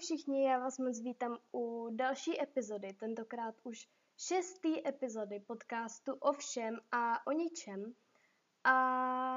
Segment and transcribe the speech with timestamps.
[0.00, 3.88] Všichni, já vás moc vítám u další epizody, tentokrát už
[4.18, 7.94] šestý epizody podcastu o všem a o ničem.
[8.64, 8.72] A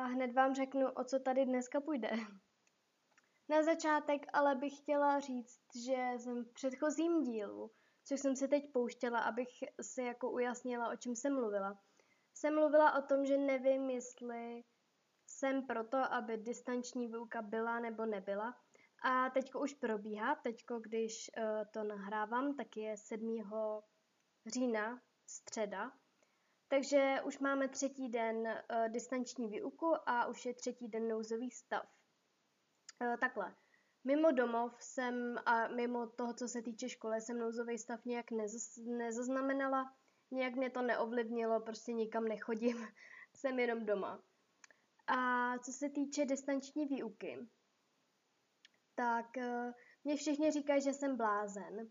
[0.03, 2.09] hned vám řeknu, o co tady dneska půjde.
[3.49, 7.71] Na začátek ale bych chtěla říct, že jsem v předchozím dílu,
[8.03, 9.49] což jsem si teď pouštěla, abych
[9.81, 11.79] si jako ujasnila, o čem jsem mluvila,
[12.33, 14.63] jsem mluvila o tom, že nevím, jestli
[15.27, 18.62] jsem proto, aby distanční výuka byla nebo nebyla,
[19.03, 23.43] a teďko už probíhá, teďko když uh, to nahrávám, tak je 7.
[24.45, 25.91] října, středa.
[26.67, 31.85] Takže už máme třetí den uh, distanční výuku a už je třetí den nouzový stav.
[33.01, 33.55] Uh, takhle.
[34.03, 38.77] Mimo domov jsem a mimo toho, co se týče školy, jsem nouzový stav nějak nezaz,
[38.77, 39.95] nezaznamenala.
[40.31, 42.87] Nějak mě to neovlivnilo, prostě nikam nechodím,
[43.35, 44.23] jsem jenom doma.
[45.07, 47.47] A co se týče distanční výuky,
[48.95, 51.89] tak eh, mě všichni říkají, že jsem blázen.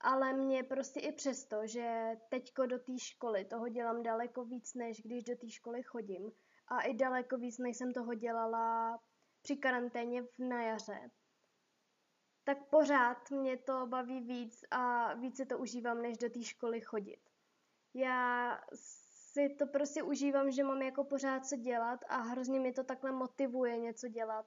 [0.00, 5.02] Ale mě prostě i přesto, že teďko do té školy toho dělám daleko víc, než
[5.04, 6.32] když do té školy chodím.
[6.68, 8.98] A i daleko víc, než jsem toho dělala
[9.42, 11.10] při karanténě v na jaře.
[12.44, 17.20] Tak pořád mě to baví víc a více to užívám, než do té školy chodit.
[17.94, 18.58] Já
[19.32, 23.12] si to prostě užívám, že mám jako pořád co dělat a hrozně mě to takhle
[23.12, 24.46] motivuje něco dělat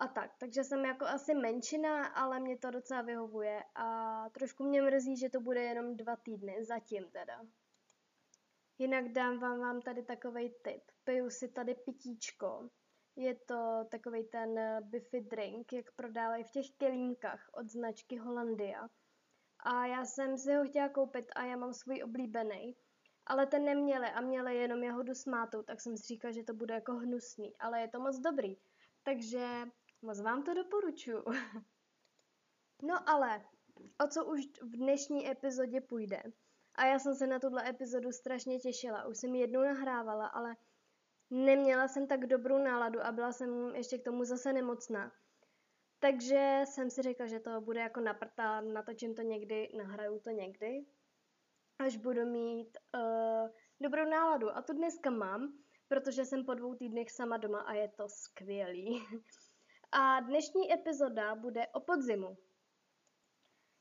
[0.00, 0.30] a tak.
[0.38, 5.30] Takže jsem jako asi menšina, ale mě to docela vyhovuje a trošku mě mrzí, že
[5.30, 7.40] to bude jenom dva týdny, zatím teda.
[8.78, 10.82] Jinak dám vám, vám tady takový tip.
[11.04, 12.68] Piju si tady pitíčko.
[13.16, 18.88] Je to takový ten Biffy drink, jak prodávají v těch kelímkách od značky Hollandia.
[19.60, 22.76] A já jsem si ho chtěla koupit a já mám svůj oblíbený.
[23.26, 26.54] Ale ten neměli a měli jenom jahodu s mátou, tak jsem si říkala, že to
[26.54, 27.56] bude jako hnusný.
[27.58, 28.56] Ale je to moc dobrý.
[29.02, 29.64] Takže
[30.02, 31.24] Moc vám to doporučuji.
[32.82, 33.44] No ale,
[34.04, 36.22] o co už v dnešní epizodě půjde.
[36.74, 39.06] A já jsem se na tuhle epizodu strašně těšila.
[39.06, 40.56] Už jsem jednou nahrávala, ale
[41.30, 45.12] neměla jsem tak dobrou náladu a byla jsem ještě k tomu zase nemocná.
[45.98, 50.86] Takže jsem si řekla, že to bude jako naprta, natočím to někdy, nahraju to někdy,
[51.78, 53.48] až budu mít uh,
[53.80, 54.56] dobrou náladu.
[54.56, 59.02] A tu dneska mám, protože jsem po dvou týdnech sama doma a je to skvělý.
[59.92, 62.36] A dnešní epizoda bude o podzimu.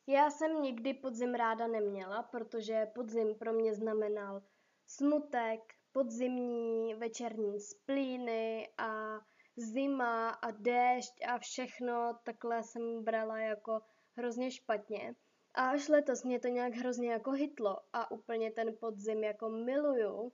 [0.07, 4.41] Já jsem nikdy podzim ráda neměla, protože podzim pro mě znamenal
[4.85, 5.59] smutek,
[5.91, 9.19] podzimní večerní splíny a
[9.57, 13.81] zima a déšť a všechno takhle jsem brala jako
[14.18, 15.16] hrozně špatně.
[15.53, 20.31] A až letos mě to nějak hrozně jako hitlo a úplně ten podzim jako miluju.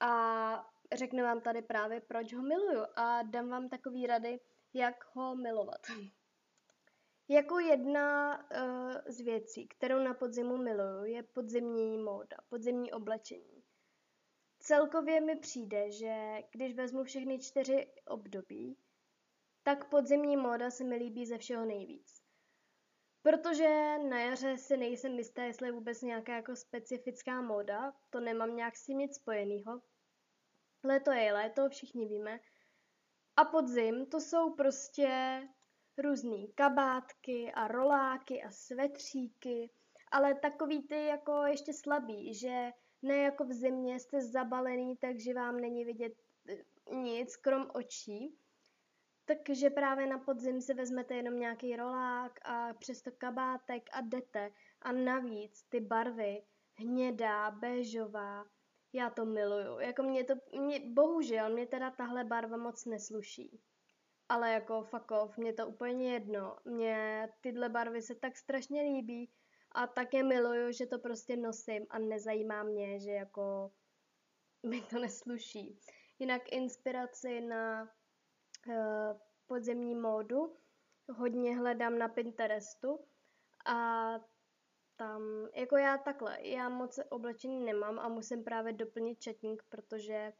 [0.00, 4.40] A řeknu vám tady právě, proč ho miluju a dám vám takový rady,
[4.76, 5.80] jak ho milovat.
[7.28, 13.62] Jako jedna uh, z věcí, kterou na podzimu miluju, je podzimní móda, podzimní oblečení.
[14.58, 18.76] Celkově mi přijde, že když vezmu všechny čtyři období,
[19.62, 22.22] tak podzimní móda se mi líbí ze všeho nejvíc.
[23.22, 28.56] Protože na jaře si nejsem jistá, jestli je vůbec nějaká jako specifická móda, to nemám
[28.56, 29.80] nějak s tím nic spojenýho.
[30.84, 32.40] Léto je léto, všichni víme,
[33.36, 35.40] a podzim to jsou prostě
[35.98, 39.70] různý kabátky a roláky a svetříky,
[40.10, 42.70] ale takový ty jako ještě slabý, že
[43.02, 46.12] ne jako v zimě jste zabalený, takže vám není vidět
[46.48, 48.38] eh, nic, krom očí.
[49.24, 54.52] Takže právě na podzim si vezmete jenom nějaký rolák a přesto kabátek a jdete.
[54.82, 56.42] A navíc ty barvy,
[56.74, 58.44] hnědá, béžová,
[58.92, 59.78] já to miluju.
[59.78, 63.60] Jako mě to, mě, bohužel, mě teda tahle barva moc nesluší.
[64.28, 66.56] Ale jako off, mě to úplně jedno.
[66.64, 69.30] Mě tyhle barvy se tak strašně líbí
[69.72, 73.72] a také miluju, že to prostě nosím a nezajímá mě, že jako
[74.62, 75.78] mi to nesluší.
[76.18, 77.82] Jinak inspiraci na
[78.66, 80.56] uh, podzemní módu
[81.14, 82.98] hodně hledám na Pinterestu
[83.66, 84.10] a
[84.96, 85.22] tam,
[85.54, 90.32] jako já takhle, já moc oblečení nemám a musím právě doplnit četník, protože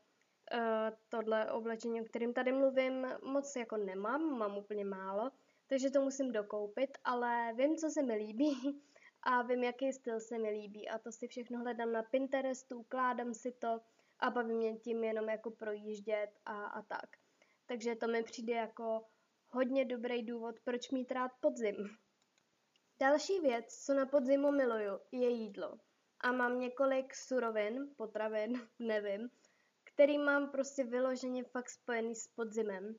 [0.54, 5.30] uh, tohle oblečení, o kterým tady mluvím, moc jako nemám, mám úplně málo,
[5.66, 8.82] takže to musím dokoupit, ale vím, co se mi líbí
[9.22, 13.34] a vím, jaký styl se mi líbí a to si všechno hledám na Pinterestu, ukládám
[13.34, 13.80] si to
[14.18, 17.16] a baví mě tím jenom jako projíždět a, a tak.
[17.66, 19.04] Takže to mi přijde jako
[19.48, 21.76] hodně dobrý důvod, proč mít rád podzim.
[23.00, 25.78] Další věc, co na podzimu miluju, je jídlo.
[26.20, 29.30] A mám několik surovin, potravin, nevím,
[29.84, 32.96] který mám prostě vyloženě fakt spojený s podzimem.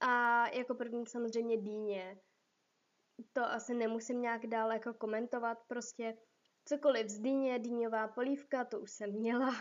[0.00, 2.20] A jako první samozřejmě dýně.
[3.32, 6.18] to asi nemusím nějak dál jako komentovat, prostě
[6.64, 9.54] cokoliv z dýně, dýňová polívka, to už jsem měla,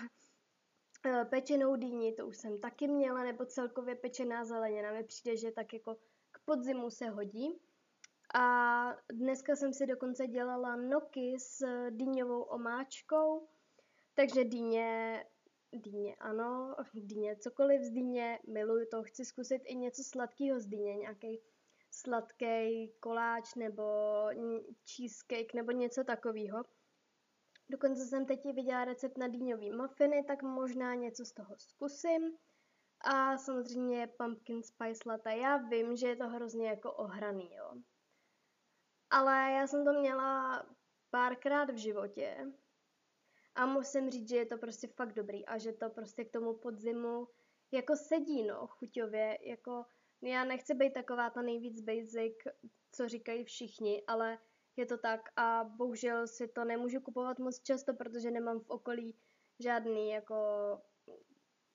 [1.06, 5.52] eh, pečenou dýni, to už jsem taky měla, nebo celkově pečená zelenina, mi přijde, že
[5.52, 5.96] tak jako
[6.32, 7.62] k podzimu se hodí.
[8.36, 13.48] A dneska jsem si dokonce dělala noky s dýňovou omáčkou,
[14.14, 15.24] takže dýně,
[15.72, 20.96] dýně ano, dýně cokoliv z dýně, miluju to, chci zkusit i něco sladkého z dýně,
[20.96, 21.42] nějaký
[21.92, 23.84] sladký koláč nebo
[24.96, 26.64] cheesecake nebo něco takového.
[27.70, 32.38] Dokonce jsem teď viděla recept na dýňový muffiny, tak možná něco z toho zkusím.
[33.02, 35.38] A samozřejmě pumpkin spice latte.
[35.38, 37.82] Já vím, že je to hrozně jako ohraný, jo.
[39.10, 40.66] Ale já jsem to měla
[41.10, 42.52] párkrát v životě
[43.56, 46.54] a musím říct, že je to prostě fakt dobrý a že to prostě k tomu
[46.54, 47.28] podzimu
[47.72, 49.86] jako sedí, no, chuťově, jako
[50.22, 52.34] já nechci být taková ta nejvíc basic,
[52.92, 54.38] co říkají všichni, ale
[54.76, 59.16] je to tak a bohužel si to nemůžu kupovat moc často, protože nemám v okolí
[59.60, 60.36] žádný jako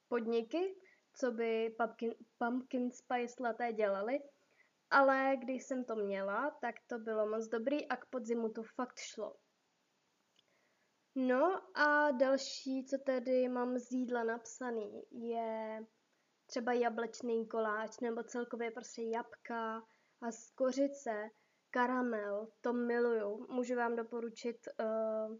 [0.08, 0.76] podniky,
[1.14, 4.20] co by pumpkin, pumpkin spice latte dělali.
[4.92, 8.98] Ale když jsem to měla, tak to bylo moc dobrý a k podzimu to fakt
[8.98, 9.36] šlo.
[11.14, 15.80] No a další, co tedy mám z jídla napsaný, je
[16.46, 19.82] třeba jablečný koláč nebo celkově prostě jabka
[20.22, 21.28] a skořice,
[21.70, 23.46] karamel, to miluju.
[23.50, 25.36] Můžu vám doporučit uh,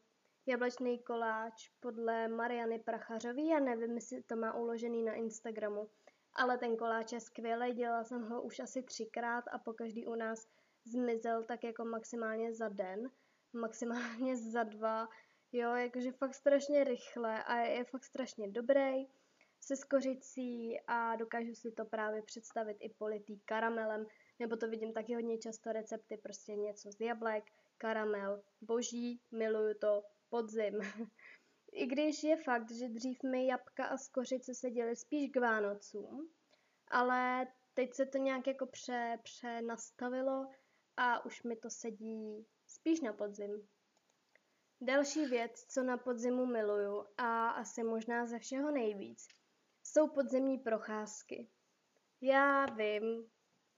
[0.47, 5.91] jablečný koláč podle Mariany Prachařový, já nevím, jestli to má uložený na Instagramu,
[6.35, 10.15] ale ten koláč je skvělý, dělala jsem ho už asi třikrát a po každý u
[10.15, 10.49] nás
[10.85, 13.11] zmizel tak jako maximálně za den,
[13.53, 15.09] maximálně za dva,
[15.53, 19.07] jo, jakože fakt strašně rychle a je fakt strašně dobrý
[19.65, 24.07] se skořicí a dokážu si to právě představit i politý karamelem,
[24.39, 27.45] nebo to vidím taky hodně často recepty, prostě něco z jablek,
[27.79, 30.81] karamel, boží, miluju to, podzim.
[31.73, 36.31] I když je fakt, že dřív mi jabka a skořice se děly spíš k Vánocům,
[36.89, 40.47] ale teď se to nějak jako pře, přenastavilo
[40.97, 43.69] a už mi to sedí spíš na podzim.
[44.81, 49.29] Další věc, co na podzimu miluju a asi možná ze všeho nejvíc,
[49.83, 51.49] jsou podzemní procházky.
[52.21, 53.31] Já vím,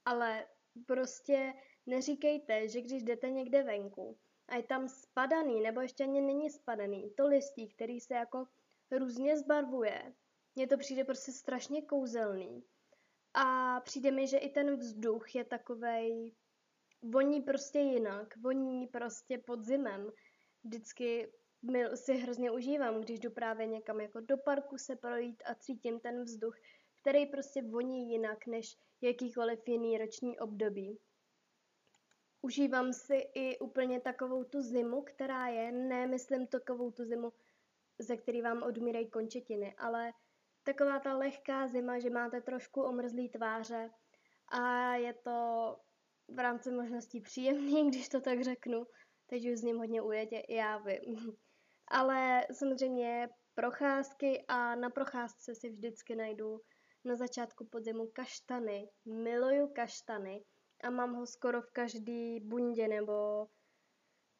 [0.05, 0.47] ale
[0.87, 1.53] prostě
[1.87, 4.19] neříkejte, že když jdete někde venku
[4.49, 8.45] a je tam spadaný, nebo ještě ani není spadaný, to listí, který se jako
[8.91, 10.15] různě zbarvuje,
[10.55, 12.65] mně to přijde prostě strašně kouzelný.
[13.35, 16.35] A přijde mi, že i ten vzduch je takovej,
[17.03, 20.11] voní prostě jinak, voní prostě podzimem.
[20.65, 21.33] Vždycky
[21.95, 26.23] si hrozně užívám, když jdu právě někam jako do parku se projít a cítím ten
[26.23, 26.57] vzduch,
[27.01, 30.99] který prostě voní jinak než jakýkoliv jiný roční období.
[32.45, 37.33] Užívám si i úplně takovou tu zimu, která je, nemyslím takovou tu zimu,
[37.99, 40.13] ze který vám odmírají končetiny, ale
[40.63, 43.91] taková ta lehká zima, že máte trošku omrzlý tváře
[44.49, 45.77] a je to
[46.29, 48.87] v rámci možností příjemný, když to tak řeknu.
[49.27, 51.37] Teď už z ním hodně ujetě, já vím.
[51.89, 56.61] Ale samozřejmě procházky a na procházce si vždycky najdu
[57.05, 58.89] na začátku podzimu kaštany.
[59.05, 60.45] Miluju kaštany
[60.85, 63.49] a mám ho skoro v každý bundě nebo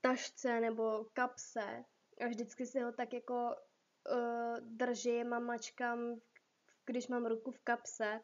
[0.01, 1.85] tašce nebo kapse.
[2.21, 6.21] A vždycky si ho tak jako uh, držím a mačkám,
[6.87, 8.21] když mám ruku v kapse.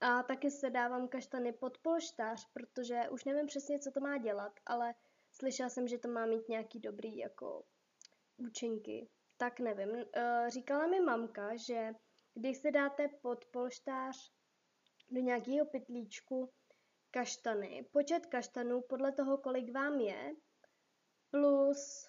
[0.00, 4.52] A taky se dávám kaštany pod polštář, protože už nevím přesně, co to má dělat,
[4.66, 4.94] ale
[5.30, 7.64] slyšela jsem, že to má mít nějaký dobrý jako
[8.36, 9.08] účinky.
[9.36, 9.90] Tak nevím.
[9.90, 10.02] Uh,
[10.48, 11.92] říkala mi mamka, že
[12.34, 14.32] když se dáte pod polštář
[15.10, 16.52] do nějakého pytlíčku
[17.12, 20.34] kaštany, počet kaštanů podle toho, kolik vám je,
[21.30, 22.08] plus,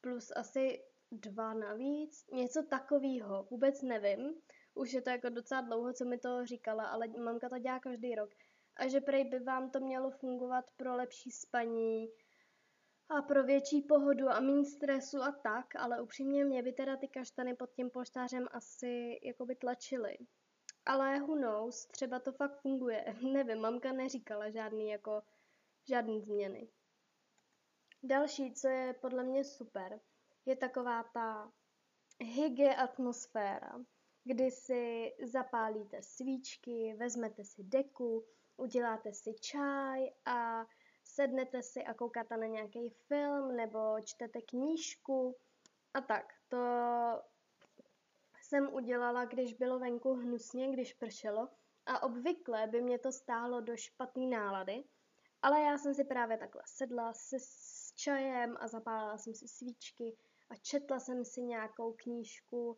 [0.00, 4.34] plus asi dva navíc, něco takového, vůbec nevím.
[4.74, 8.14] Už je to jako docela dlouho, co mi to říkala, ale mamka to dělá každý
[8.14, 8.30] rok.
[8.76, 12.08] A že prej by vám to mělo fungovat pro lepší spaní,
[13.08, 17.08] a pro větší pohodu a méně stresu a tak, ale upřímně mě by teda ty
[17.08, 20.16] kaštany pod tím polštářem asi jako by tlačily.
[20.86, 23.16] Ale who knows, třeba to fakt funguje.
[23.32, 25.22] Nevím, mamka neříkala žádný jako,
[25.88, 26.68] žádný změny.
[28.02, 30.00] Další, co je podle mě super,
[30.46, 31.52] je taková ta
[32.20, 33.72] hygge atmosféra,
[34.24, 38.26] kdy si zapálíte svíčky, vezmete si deku,
[38.56, 40.66] uděláte si čaj a
[41.04, 45.36] sednete si a koukáte na nějaký film nebo čtete knížku
[45.94, 46.32] a tak.
[46.48, 46.58] To
[48.46, 51.48] jsem udělala, když bylo venku hnusně, když pršelo
[51.86, 54.84] a obvykle by mě to stálo do špatné nálady,
[55.42, 60.16] Ale já jsem si právě takhle sedla se, s čajem a zapálila jsem si svíčky
[60.50, 62.76] a četla jsem si nějakou knížku,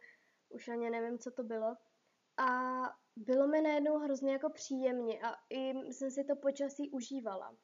[0.48, 1.76] už ani nevím, co to bylo.
[2.36, 2.80] A
[3.16, 7.56] bylo mi najednou hrozně jako příjemně a i jsem si to počasí užívala.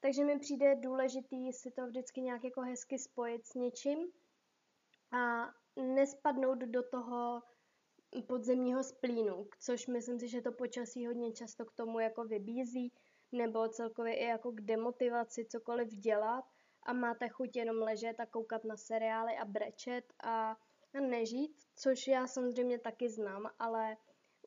[0.00, 3.98] Takže mi přijde důležitý si to vždycky nějak jako hezky spojit s něčím
[5.12, 7.42] a nespadnout do toho
[8.26, 12.92] podzemního splínu, což myslím si, že to počasí hodně často k tomu jako vybízí,
[13.32, 16.44] nebo celkově i jako k demotivaci cokoliv dělat
[16.82, 20.56] a máte chuť jenom ležet a koukat na seriály a brečet a
[21.00, 23.96] nežít, což já samozřejmě taky znám, ale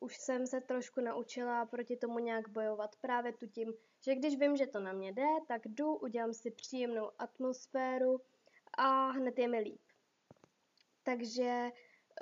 [0.00, 4.56] už jsem se trošku naučila proti tomu nějak bojovat právě tu tím, že když vím,
[4.56, 8.20] že to na mě jde, tak jdu, udělám si příjemnou atmosféru
[8.78, 9.80] a hned je mi líp.
[11.02, 11.70] Takže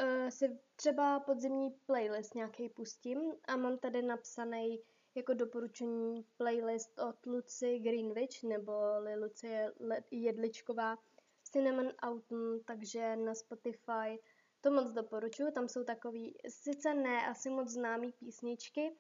[0.00, 4.80] uh, si třeba podzimní playlist nějaký pustím a mám tady napsaný
[5.14, 8.72] jako doporučení playlist od Lucy Greenwich nebo
[9.16, 9.72] Lucie
[10.10, 10.98] Jedličková
[11.42, 14.18] Cinnamon Autumn, takže na Spotify
[14.60, 15.52] to moc doporučuji.
[15.52, 18.96] Tam jsou takový, sice ne asi moc známý písničky,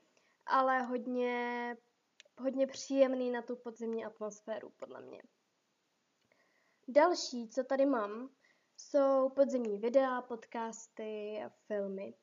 [0.46, 1.76] ale hodně,
[2.38, 5.22] hodně příjemný na tu podzimní atmosféru, podle mě.
[6.88, 8.30] Další, co tady mám,
[8.76, 12.14] jsou podzimní videa, podcasty a filmy.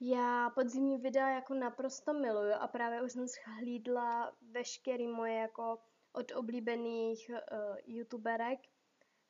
[0.00, 5.78] Já podzimní videa jako naprosto miluju a právě už jsem schlídla veškerý moje jako
[6.12, 8.58] od oblíbených uh, youtuberek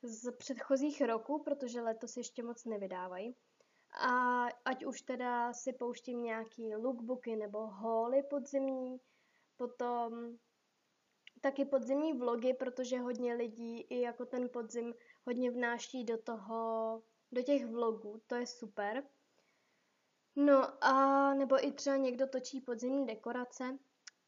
[0.02, 3.36] z předchozích roků, protože letos ještě moc nevydávají.
[4.00, 9.00] A ať už teda si pouštím nějaký lookbooky nebo holy podzimní,
[9.56, 10.36] potom
[11.40, 14.94] taky podzimní vlogy, protože hodně lidí i jako ten podzim
[15.26, 17.02] hodně vnáší do toho,
[17.32, 19.04] do těch vlogů, to je super.
[20.36, 23.78] No a nebo i třeba někdo točí podzimní dekorace,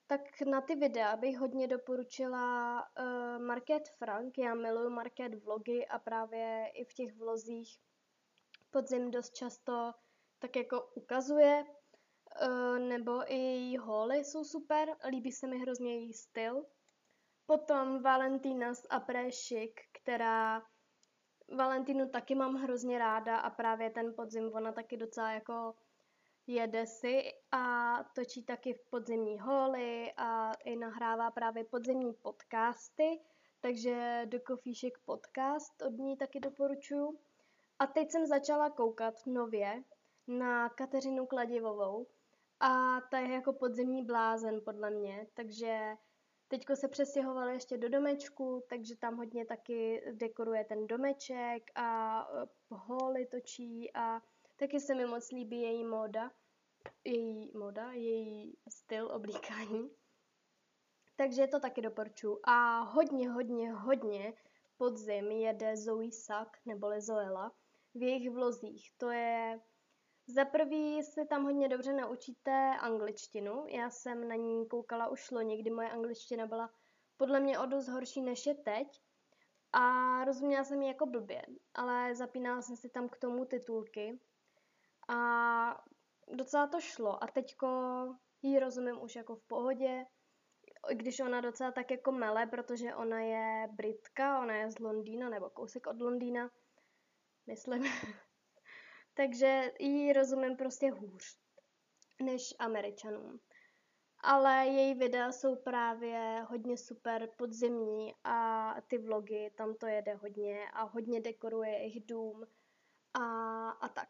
[0.06, 4.38] tak na ty videa bych hodně doporučila uh, Market Frank.
[4.38, 7.78] Já miluju Market vlogy a právě i v těch vlozích
[8.70, 9.92] podzim dost často
[10.38, 11.64] tak jako ukazuje.
[12.46, 16.66] Uh, nebo i její holy jsou super, líbí se mi hrozně její styl.
[17.46, 20.62] Potom Valentina z Après Chic, která
[21.48, 25.74] Valentinu taky mám hrozně ráda a právě ten podzim ona taky docela jako
[26.46, 27.22] jede si
[27.52, 33.20] a točí taky v podzimní holy a i nahrává právě podzimní podcasty,
[33.60, 37.18] takže do Chic podcast od ní taky doporučuju.
[37.78, 39.82] A teď jsem začala koukat nově
[40.26, 42.06] na Kateřinu Kladivovou
[42.60, 45.96] a ta je jako podzimní blázen podle mě, takže
[46.48, 52.46] teďko se přestěhovala ještě do domečku, takže tam hodně taky dekoruje ten domeček a e,
[52.68, 54.20] holy točí a
[54.56, 56.30] Taky se mi moc líbí její móda,
[57.04, 59.90] její móda, její styl oblíkání.
[61.16, 62.38] Takže to taky doporučuji.
[62.44, 64.34] A hodně, hodně, hodně
[64.76, 67.52] podzim jede Zoe Sack, neboli Zoela,
[67.94, 68.90] v jejich vlozích.
[68.96, 69.60] To je
[70.26, 73.66] za prvý se tam hodně dobře naučíte angličtinu.
[73.68, 76.70] Já jsem na ní koukala už loni, kdy moje angličtina byla
[77.16, 79.00] podle mě o dost horší než je teď.
[79.72, 81.42] A rozuměla jsem ji jako blbě,
[81.74, 84.20] ale zapínala jsem si tam k tomu titulky,
[85.08, 85.84] a
[86.28, 87.68] docela to šlo a teďko
[88.42, 90.06] jí rozumím už jako v pohodě,
[90.92, 95.50] když ona docela tak jako mele, protože ona je Britka, ona je z Londýna nebo
[95.50, 96.50] kousek od Londýna,
[97.46, 97.84] myslím.
[99.14, 101.38] Takže jí rozumím prostě hůř
[102.22, 103.40] než Američanům.
[104.18, 110.70] Ale její videa jsou právě hodně super podzimní a ty vlogy, tam to jede hodně
[110.70, 112.46] a hodně dekoruje jejich dům
[113.14, 113.24] a,
[113.70, 114.08] a tak.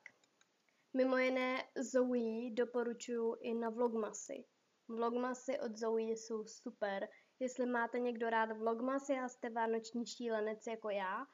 [0.97, 4.45] Mimo jiné Zoe doporučuji i na vlogmasy.
[4.89, 7.09] Vlogmasy od Zoe jsou super.
[7.41, 11.27] Jestli máte někdo rád vlogmasy a jste vánoční šílenec jako já,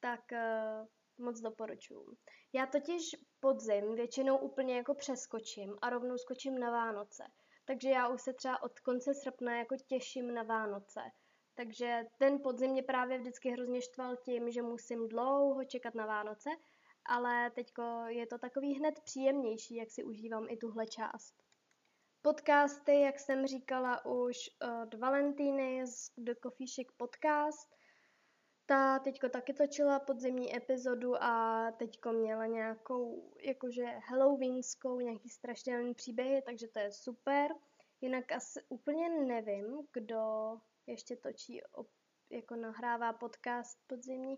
[0.00, 2.16] tak uh, moc doporučuji.
[2.52, 7.24] Já totiž podzim většinou úplně jako přeskočím a rovnou skočím na Vánoce.
[7.64, 11.00] Takže já už se třeba od konce srpna jako těším na Vánoce.
[11.54, 16.50] Takže ten podzim mě právě vždycky hrozně štval tím, že musím dlouho čekat na Vánoce
[17.06, 21.34] ale teďko je to takový hned příjemnější, jak si užívám i tuhle část.
[22.22, 24.36] Podcasty, jak jsem říkala už
[24.82, 27.74] od Valentíny z The Coffee Chic podcast,
[28.66, 36.42] ta teďko taky točila podzimní epizodu a teďko měla nějakou jakože halloweenskou, nějaký strašidelný příběhy,
[36.42, 37.50] takže to je super.
[38.00, 40.54] Jinak asi úplně nevím, kdo
[40.86, 41.60] ještě točí,
[42.30, 44.36] jako nahrává podcast podzimní.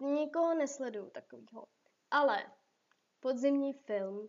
[0.00, 1.66] Nikoho nesleduju takovýho.
[2.10, 2.52] Ale
[3.20, 4.28] podzimní film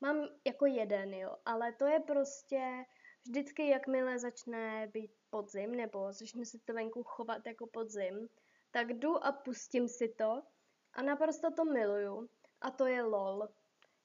[0.00, 2.84] mám jako jeden, jo, ale to je prostě
[3.26, 8.28] vždycky, jakmile začne být podzim, nebo začne se to venku chovat jako podzim,
[8.78, 10.42] tak jdu a pustím si to
[10.92, 12.28] a naprosto to miluju.
[12.60, 13.48] A to je LOL.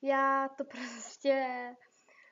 [0.01, 1.75] Já to prostě...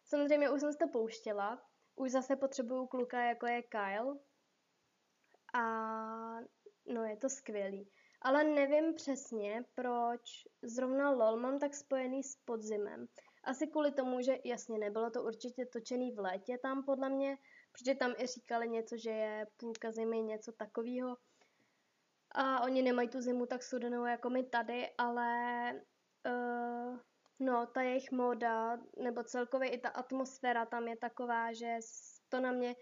[0.06, 1.62] Samozřejmě už jsem si to pouštěla.
[1.96, 4.18] Už zase potřebuju kluka, jako je Kyle.
[5.54, 5.64] A
[6.86, 7.92] no, je to skvělý.
[8.22, 10.22] Ale nevím přesně, proč
[10.62, 13.08] zrovna LOL mám tak spojený s podzimem.
[13.44, 17.38] Asi kvůli tomu, že jasně nebylo to určitě točený v létě tam podle mě,
[17.72, 21.18] protože tam i říkali něco, že je půlka zimy, něco takového.
[22.32, 25.28] A oni nemají tu zimu tak studenou jako my tady, ale
[26.28, 27.00] uh,
[27.40, 31.78] no, ta jejich móda, nebo celkově i ta atmosféra tam je taková, že
[32.30, 32.76] to na mě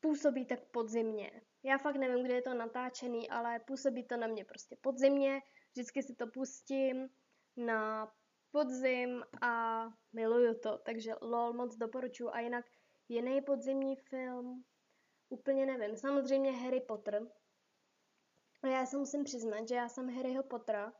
[0.00, 1.40] působí tak podzimně.
[1.62, 5.42] Já fakt nevím, kde je to natáčený, ale působí to na mě prostě podzimně.
[5.72, 7.08] Vždycky si to pustím
[7.56, 8.12] na
[8.50, 12.28] podzim a miluju to, takže lol moc doporučuji.
[12.28, 12.64] A jinak
[13.08, 14.64] jiný podzimní film,
[15.28, 15.96] úplně nevím.
[15.96, 17.26] Samozřejmě Harry Potter.
[18.64, 20.92] A já se musím přiznat, že já jsem Harryho Pottera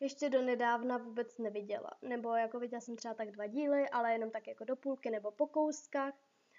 [0.00, 1.90] ještě do nedávna vůbec neviděla.
[2.02, 5.30] Nebo jako viděla jsem třeba tak dva díly, ale jenom tak jako do půlky nebo
[5.30, 6.14] po kouskách.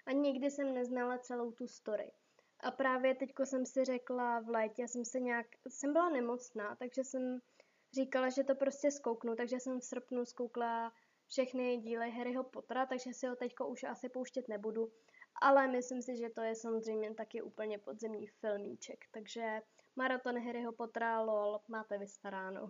[0.06, 2.12] A nikdy jsem neznala celou tu story.
[2.60, 7.04] A právě teďko jsem si řekla v létě, jsem se nějak, jsem byla nemocná, takže
[7.04, 7.40] jsem
[7.94, 10.92] říkala, že to prostě zkouknu, takže jsem v srpnu zkoukla
[11.26, 14.92] všechny díly Harryho Pottera, takže si ho teďko už asi pouštět nebudu.
[15.42, 19.60] Ale myslím si, že to je samozřejmě taky úplně podzemní filmíček, takže
[19.96, 22.68] maraton Harryho Pottera, lol, máte vystaráno.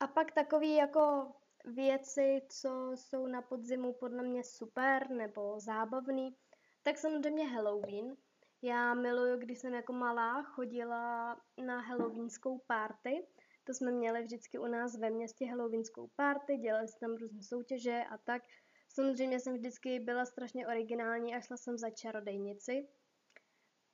[0.00, 1.32] A pak takový jako
[1.64, 6.36] věci, co jsou na podzimu podle mě super nebo zábavný,
[6.82, 8.16] tak samozřejmě Halloween.
[8.62, 13.26] Já miluju, když jsem jako malá chodila na halloweenskou party,
[13.64, 18.04] to jsme měli vždycky u nás ve městě halloweenskou party, dělali jsme tam různé soutěže
[18.10, 18.42] a tak.
[18.88, 22.88] Samozřejmě jsem vždycky byla strašně originální a šla jsem za čarodejnici.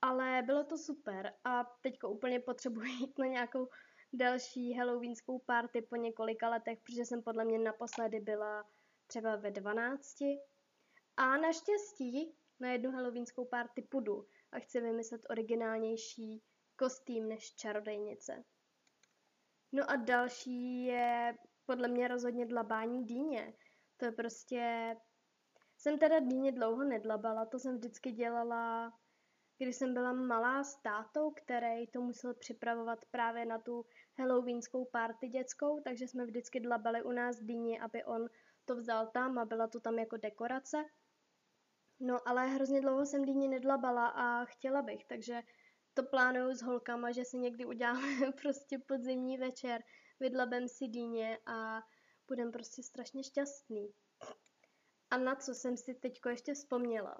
[0.03, 3.69] Ale bylo to super a teďko úplně potřebuji jít na nějakou
[4.13, 8.63] další halloweenskou party po několika letech, protože jsem podle mě naposledy byla
[9.07, 10.17] třeba ve 12.
[11.17, 16.43] A naštěstí na jednu halloweenskou party půjdu a chci vymyslet originálnější
[16.75, 18.43] kostým než čarodejnice.
[19.71, 23.53] No a další je podle mě rozhodně dlabání dýně.
[23.97, 24.95] To je prostě...
[25.77, 28.93] Jsem teda dýně dlouho nedlabala, to jsem vždycky dělala,
[29.63, 33.85] když jsem byla malá s tátou, který to musel připravovat právě na tu
[34.17, 38.29] halloweenskou party dětskou, takže jsme vždycky dlabali u nás dýně, aby on
[38.65, 40.77] to vzal tam a byla to tam jako dekorace.
[41.99, 45.41] No ale hrozně dlouho jsem dýně nedlabala a chtěla bych, takže
[45.93, 49.83] to plánuju s holkama, že si někdy uděláme prostě podzimní večer,
[50.19, 51.83] vydlabem si dýně a
[52.27, 53.93] budem prostě strašně šťastný.
[55.09, 57.17] A na co jsem si teďko ještě vzpomněla?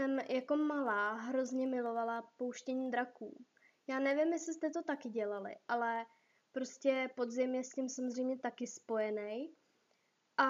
[0.00, 3.44] Jsem jako malá hrozně milovala pouštění draků.
[3.86, 6.06] Já nevím, jestli jste to taky dělali, ale
[6.52, 9.54] prostě podzim je s tím samozřejmě taky spojený.
[10.36, 10.46] A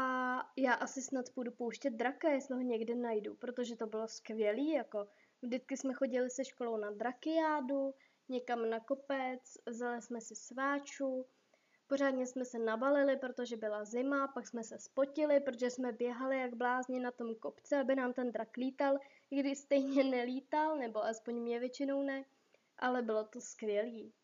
[0.57, 5.09] já asi snad půjdu pouštět draka, jestli ho někde najdu, protože to bylo skvělý, jako
[5.43, 7.95] Vždycky jsme chodili se školou na drakiádu,
[8.29, 11.27] někam na kopec, vzali jsme si sváču,
[11.89, 16.55] pořádně jsme se nabalili, protože byla zima, pak jsme se spotili, protože jsme běhali jak
[16.55, 18.99] blázni na tom kopci, aby nám ten drak lítal,
[19.31, 22.25] i když stejně nelítal, nebo aspoň mě většinou ne,
[22.79, 24.15] ale bylo to skvělý.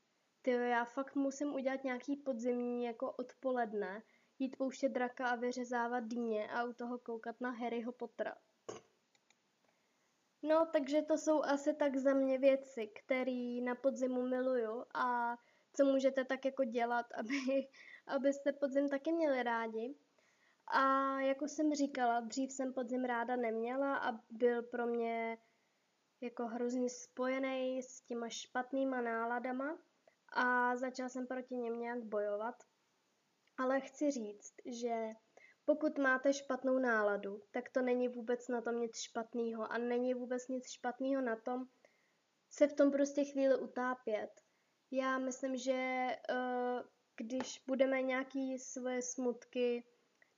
[0.43, 4.03] Ty já fakt musím udělat nějaký podzimní jako odpoledne,
[4.39, 8.37] jít pouštět draka a vyřezávat dýně a u toho koukat na Harryho Pottera.
[10.43, 15.37] No, takže to jsou asi tak za mě věci, které na podzimu miluju a
[15.77, 17.69] co můžete tak jako dělat, aby,
[18.07, 19.95] abyste podzim taky měli rádi.
[20.67, 25.39] A jako jsem říkala, dřív jsem podzim ráda neměla a byl pro mě
[26.21, 29.79] jako hrozně spojený s těma špatnýma náladama
[30.33, 32.55] a začala jsem proti něm nějak bojovat.
[33.57, 35.09] Ale chci říct, že
[35.65, 40.49] pokud máte špatnou náladu, tak to není vůbec na tom nic špatného a není vůbec
[40.49, 41.67] nic špatného na tom
[42.51, 44.44] se v tom prostě chvíli utápět.
[44.91, 46.83] Já myslím, že uh,
[47.17, 49.85] když budeme nějaký svoje smutky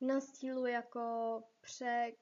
[0.01, 2.13] na stílu jako pře,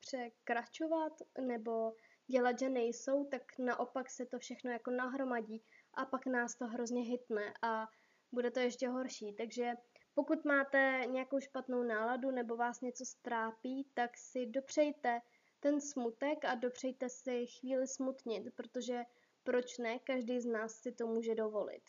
[0.00, 1.92] překračovat nebo
[2.26, 5.62] dělat, že nejsou, tak naopak se to všechno jako nahromadí
[5.94, 7.88] a pak nás to hrozně hitne a
[8.32, 9.32] bude to ještě horší.
[9.32, 9.72] Takže
[10.14, 15.20] pokud máte nějakou špatnou náladu nebo vás něco strápí, tak si dopřejte
[15.60, 19.04] ten smutek a dopřejte si chvíli smutnit, protože
[19.48, 21.82] proč ne, každý z nás si to může dovolit.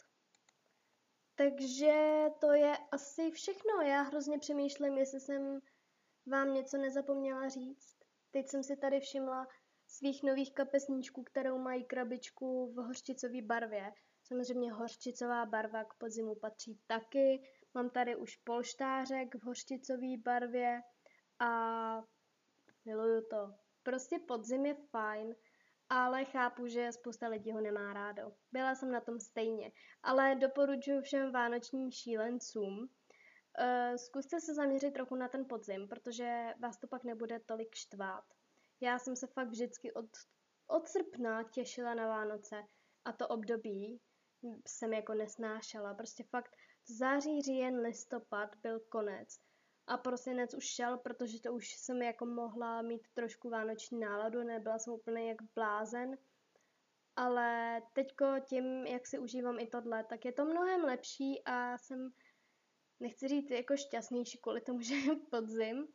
[1.36, 3.82] Takže to je asi všechno.
[3.82, 5.60] Já hrozně přemýšlím, jestli jsem
[6.26, 7.98] vám něco nezapomněla říct.
[8.32, 9.48] Teď jsem si tady všimla
[9.88, 13.94] svých nových kapesníčků, kterou mají krabičku v hořčicové barvě.
[14.24, 17.42] Samozřejmě hořčicová barva k podzimu patří taky.
[17.74, 20.82] Mám tady už polštářek v hořčicové barvě
[21.40, 21.50] a
[22.86, 23.54] miluju to.
[23.84, 25.36] Prostě podzim je fajn,
[25.90, 28.32] ale chápu, že spousta lidí ho nemá rádo.
[28.52, 29.72] Byla jsem na tom stejně,
[30.04, 36.78] ale doporučuji všem vánočním šílencům, uh, zkuste se zaměřit trochu na ten podzim, protože vás
[36.78, 38.24] to pak nebude tolik štvát.
[38.82, 40.10] Já jsem se fakt vždycky od,
[40.68, 42.64] od srpna těšila na Vánoce
[43.06, 44.02] a to období
[44.68, 45.94] jsem jako nesnášela.
[45.94, 46.56] Prostě fakt
[46.88, 49.49] září, říjen, listopad byl konec
[49.90, 54.80] a prosinec už šel, protože to už jsem jako mohla mít trošku vánoční náladu, nebyla
[54.80, 56.18] jsem úplně jak blázen.
[57.16, 62.14] Ale teďko tím, jak si užívám i tohle, tak je to mnohem lepší a jsem,
[63.00, 65.88] nechci říct jako šťastnější kvůli tomu, že je podzim,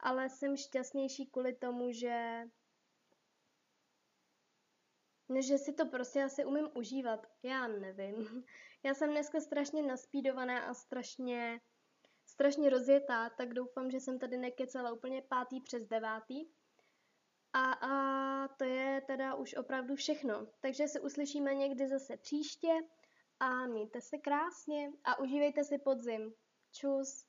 [0.00, 2.44] ale jsem šťastnější kvůli tomu, že
[5.30, 7.26] No, že si to prostě asi umím užívat.
[7.42, 8.44] Já nevím.
[8.84, 11.60] Já jsem dneska strašně naspídovaná a strašně
[12.38, 16.46] strašně rozjetá, tak doufám, že jsem tady nekecela úplně pátý přes devátý.
[17.52, 20.46] A, a to je teda už opravdu všechno.
[20.60, 22.68] Takže se uslyšíme někdy zase příště
[23.40, 26.34] a mějte se krásně a užívejte si podzim.
[26.72, 27.27] Čus!